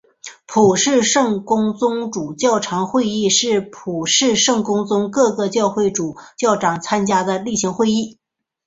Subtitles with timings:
[0.47, 8.17] 普世圣公宗主教长会议是普世圣公宗各个教省主教长参加的例行会议。